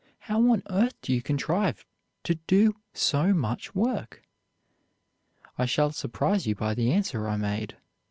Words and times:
How 0.21 0.41
on 0.49 0.63
earth 0.67 0.95
do 1.03 1.13
you 1.13 1.21
contrive 1.21 1.85
to 2.23 2.33
do 2.33 2.75
so 2.91 3.35
much 3.35 3.75
work?' 3.75 4.23
I 5.59 5.67
shall 5.67 5.91
surprise 5.91 6.47
you 6.47 6.55
by 6.55 6.73
the 6.73 6.91
answer 6.91 7.27
I 7.29 7.37
made. 7.37 7.77